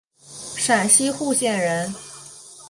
[0.57, 1.93] 陕西户县人。